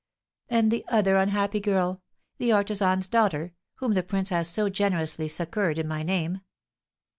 And 0.49 0.71
the 0.71 0.83
other 0.87 1.15
unhappy 1.17 1.59
girl, 1.59 2.01
the 2.39 2.51
artisan's 2.51 3.05
daughter, 3.05 3.53
whom 3.75 3.93
the 3.93 4.01
prince 4.01 4.29
has 4.29 4.49
so 4.49 4.67
generously 4.67 5.27
succoured 5.27 5.77
in 5.77 5.87
my 5.87 6.01
name! 6.01 6.41